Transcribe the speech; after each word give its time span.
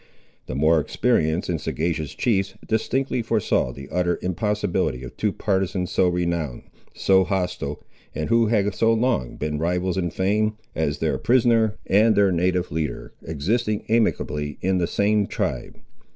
The 0.47 0.55
more 0.55 0.79
experienced 0.79 1.47
and 1.47 1.61
sagacious 1.61 2.15
chiefs 2.15 2.55
distinctly 2.67 3.21
foresaw 3.21 3.71
the 3.71 3.87
utter 3.91 4.17
impossibility 4.23 5.03
of 5.03 5.15
two 5.15 5.31
partisans 5.31 5.91
so 5.91 6.07
renowned, 6.09 6.63
so 6.95 7.23
hostile, 7.23 7.83
and 8.15 8.27
who 8.27 8.47
had 8.47 8.73
so 8.73 8.91
long 8.93 9.35
been 9.35 9.59
rivals 9.59 9.97
in 9.97 10.09
fame, 10.09 10.57
as 10.73 10.97
their 10.97 11.19
prisoner 11.19 11.75
and 11.85 12.15
their 12.15 12.31
native 12.31 12.71
leader, 12.71 13.13
existing 13.23 13.83
amicably 13.89 14.57
in 14.61 14.79
the 14.79 14.87
same 14.87 15.27
tribe. 15.27 15.77